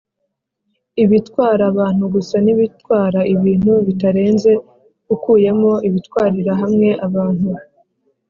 ibitwara 1.03 1.63
abantu 1.71 2.03
gusa 2.15 2.35
n’ibitwara 2.45 3.19
ibintu 3.33 3.73
bitarenze 3.87 4.51
ukuyemo 5.13 5.71
Ibitwarira 5.87 6.51
hamwe 6.61 6.89
abantu 7.07 7.49